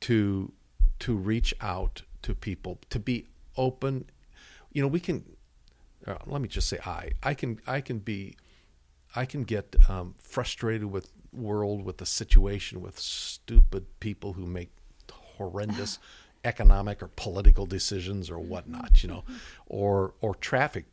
[0.00, 0.52] to
[1.00, 4.06] to reach out to people, to be open.
[4.72, 5.24] You know, we can.
[6.06, 8.36] Uh, let me just say, I I can I can be,
[9.14, 14.70] I can get um, frustrated with world, with the situation, with stupid people who make
[15.10, 15.98] horrendous
[16.44, 19.02] economic or political decisions or whatnot.
[19.02, 19.24] You know,
[19.66, 20.86] or or traffic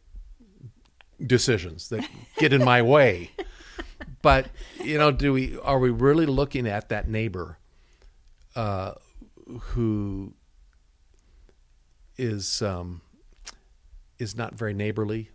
[1.25, 3.31] decisions that get in my way.
[4.21, 4.47] But
[4.83, 7.59] you know, do we are we really looking at that neighbor
[8.55, 8.93] uh,
[9.59, 10.33] who
[12.17, 13.01] is um,
[14.17, 15.29] is not very neighborly,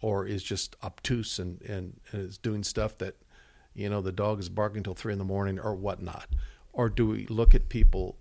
[0.00, 3.16] or is just obtuse and, and, and is doing stuff that
[3.74, 6.26] you know the dog is barking till three in the morning or whatnot,
[6.72, 8.16] or do we look at people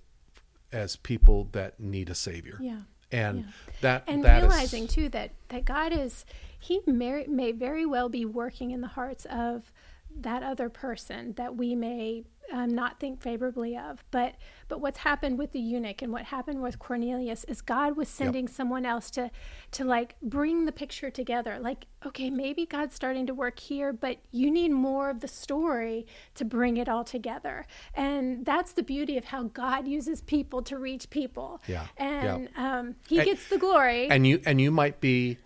[0.72, 2.58] as people that need a savior?
[2.62, 2.82] Yeah.
[3.12, 3.46] and Yeah.
[3.82, 6.26] that and that is- realizing too that that God is
[6.58, 9.72] he may, may very well be working in the hearts of
[10.16, 14.04] that other person that we may um, not think favorably of.
[14.12, 14.36] But
[14.68, 18.48] but what's happened with the eunuch and what happened with Cornelius is God was sending
[18.48, 19.32] someone else to
[19.72, 21.58] to like bring the picture together.
[21.60, 26.06] Like okay maybe God's starting to work here but you need more of the story
[26.36, 27.66] to bring it all together.
[27.94, 31.62] And that's the beauty of how God uses people to reach people.
[31.68, 32.06] Yeah, yeah.
[32.36, 34.10] and um, he And- gets the glory.
[34.10, 35.38] and you and you might be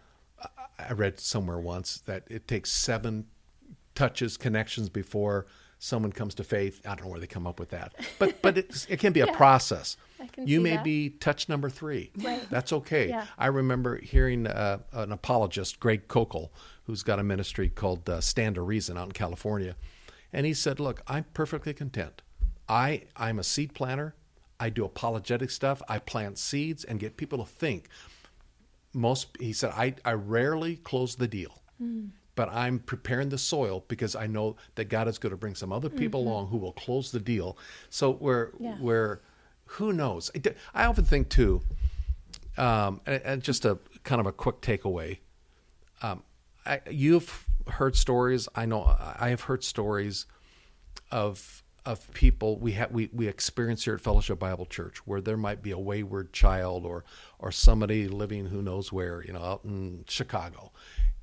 [0.77, 3.25] i read somewhere once that it takes seven
[3.95, 5.45] touches connections before
[5.85, 7.93] someone comes to faith i don't know where they come up with that.
[8.17, 9.97] But but it's, it can be a process.
[10.43, 10.83] You may that.
[10.83, 12.11] be touch number three.
[12.17, 12.41] Right.
[12.49, 13.09] that's okay.
[13.09, 13.27] Yeah.
[13.37, 16.49] i remember hearing uh, an apologist Greg Koukl
[16.85, 19.75] who's got a ministry called uh, stand to reason out in california.
[20.33, 22.23] And he said look i'm perfectly content.
[22.67, 24.15] I i'm a seed planter.
[24.59, 25.81] I do apologetic stuff.
[25.87, 27.89] I plant seeds and get people to think.
[28.93, 31.61] Most he said I, I rarely close the deal
[32.35, 35.71] but i'm preparing the soil because i know that god is going to bring some
[35.71, 37.57] other people along who will close the deal.
[37.89, 38.75] So we're Yeah.
[38.79, 39.21] we're
[39.65, 40.29] who knows?
[40.73, 41.61] I often think too
[42.57, 45.17] um, and, and just a kind of a quick takeaway.
[46.01, 46.23] Um,
[46.65, 48.83] I, you've heard stories i know
[49.19, 50.27] i have heard stories
[51.11, 55.37] of of people we have we, we experience here at Fellowship Bible Church where there
[55.37, 57.03] might be a wayward child or
[57.39, 60.71] or somebody living who knows where you know out in Chicago,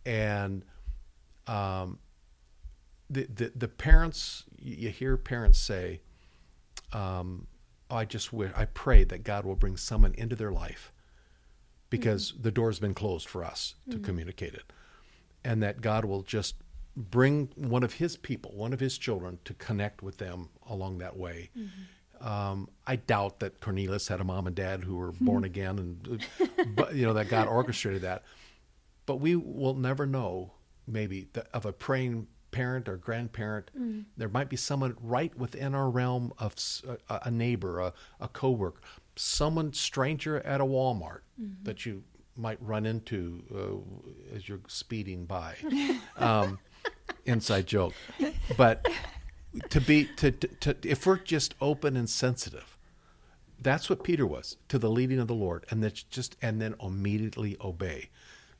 [0.07, 0.65] and
[1.47, 1.99] um,
[3.11, 6.01] the the, the parents you hear parents say,
[6.93, 7.47] um,
[7.91, 10.93] oh, I just wish I pray that God will bring someone into their life
[11.91, 14.73] because the door's been closed for us to communicate it
[15.45, 16.55] and that God will just
[16.97, 21.17] bring one of his people, one of his children, to connect with them along that
[21.17, 21.51] way.
[22.21, 26.25] Um, I doubt that Cornelius had a mom and dad who were born again, and
[26.77, 28.23] but you know that God orchestrated that.
[29.05, 30.53] But we will never know,
[30.87, 33.71] maybe, that of a praying parent or grandparent.
[34.17, 36.55] There might be someone right within our realm of
[37.09, 38.81] a neighbor, a, a coworker,
[39.17, 41.21] someone stranger at a Walmart
[41.65, 42.03] that you
[42.37, 45.57] might run into uh, as you're speeding by.
[46.19, 46.59] Um,
[47.25, 47.95] inside joke,
[48.57, 48.87] but
[49.71, 52.79] to be to, to, to if we're just open and sensitive
[53.61, 56.75] that's what peter was to the leading of the lord and that's just and then
[56.83, 58.09] immediately obey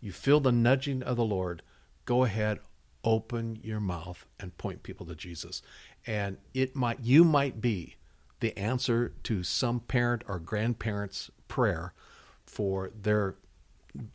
[0.01, 1.63] you feel the nudging of the lord
[2.05, 2.59] go ahead
[3.05, 5.61] open your mouth and point people to jesus
[6.07, 7.97] and it might you might be
[8.41, 11.93] the answer to some parent or grandparent's prayer
[12.47, 13.35] for their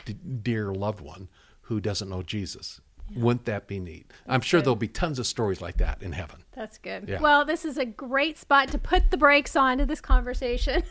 [0.06, 1.28] d- dear loved one
[1.64, 2.80] who doesn't know jesus
[3.16, 6.44] wouldn't that be neat i'm sure there'll be tons of stories like that in heaven
[6.54, 7.08] That's good.
[7.08, 7.22] Yeah.
[7.22, 10.82] Well, this is a great spot to put the brakes on to this conversation.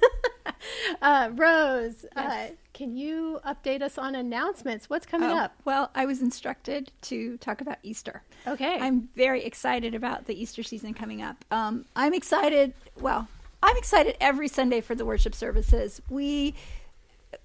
[1.02, 2.52] uh, Rose, uh, Yes.
[2.76, 4.90] Can you update us on announcements?
[4.90, 5.54] What's coming Oh, up?
[5.64, 8.22] Well, I was instructed to talk about Easter.
[8.46, 8.78] Okay.
[8.78, 11.42] I'm very excited about the Easter season coming up.
[11.50, 12.74] Um, I'm excited.
[13.00, 13.28] Well,
[13.62, 16.02] I'm excited every Sunday for the worship services.
[16.10, 16.54] We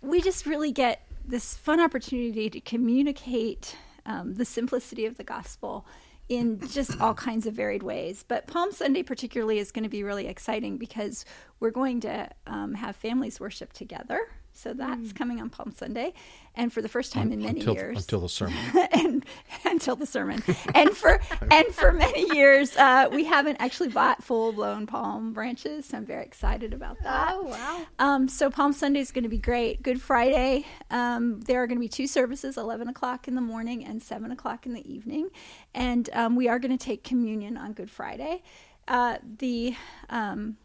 [0.02, 5.86] we just really get this fun opportunity to communicate um, the simplicity of the gospel
[6.28, 8.26] in just all kinds of varied ways.
[8.28, 11.24] But Palm Sunday, particularly, is going to be really exciting because
[11.62, 14.20] we're going to um, have families worship together.
[14.54, 16.14] So that's coming on Palm Sunday,
[16.56, 18.58] and for the first time in many until, years, until the sermon.
[18.92, 19.26] And
[19.66, 20.44] until the sermon.
[20.76, 21.22] And for
[21.52, 26.06] and for many years uh, we haven't actually bought full blown palm branches so i'm
[26.06, 27.34] very excited about that.
[27.34, 27.86] Oh, wow.
[28.00, 29.82] um, so palm sunday is going to be great.
[29.82, 30.66] Good friday.
[30.90, 34.32] Um, there are going to be two services 11 o'clock in the morning and 7
[34.32, 35.30] o'clock in the evening.
[35.74, 38.44] And um, we are going to take communion on good friday.
[38.88, 39.76] Uh, the
[40.10, 40.58] um,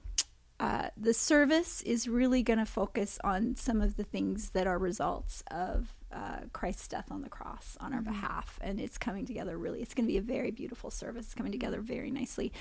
[0.58, 4.78] uh, the service is really going to focus on some of the things that are
[4.78, 9.58] results of uh, Christ's death on the cross on our behalf, and it's coming together
[9.58, 9.82] really.
[9.82, 11.26] It's going to be a very beautiful service.
[11.26, 12.52] It's coming together very nicely,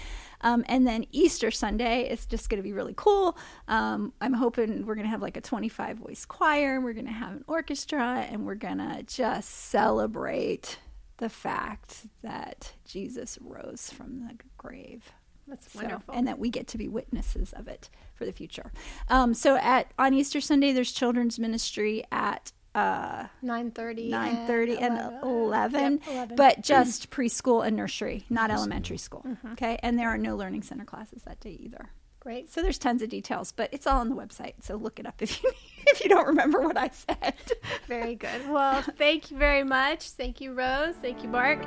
[0.41, 3.37] um, and then Easter Sunday is just going to be really cool.
[3.69, 6.81] Um, I'm hoping we're going to have like a 25 voice choir.
[6.81, 10.79] We're going to have an orchestra, and we're going to just celebrate
[11.17, 15.13] the fact that Jesus rose from the grave.
[15.47, 16.13] That's So- wonderful.
[16.13, 18.71] and that we get to be witnesses of it for the future.
[19.09, 24.97] Um, so at on Easter Sunday, there's children's ministry at uh, 9.30 nine thirty and
[24.97, 25.19] 11.
[25.23, 26.35] eleven, Yep, 11.
[26.35, 29.23] but just preschool and nursery, not elementary school.
[29.25, 29.53] Mm-hmm.
[29.53, 31.91] Okay, and there are no learning center classes that day either.
[32.25, 32.51] Great.
[32.51, 34.53] So there's tons of details, but it's all on the website.
[34.59, 35.51] So look it up if you
[35.85, 37.35] if you don't remember what I said.
[37.87, 38.49] Very good.
[38.49, 40.09] Well, thank you very much.
[40.09, 40.95] Thank you, Rose.
[41.03, 41.61] Thank you, Mark.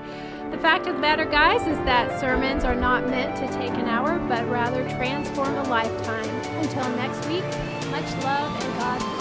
[0.51, 3.87] The fact of the matter, guys, is that sermons are not meant to take an
[3.87, 6.29] hour, but rather transform a lifetime.
[6.61, 7.45] Until next week,
[7.93, 9.18] much love and God.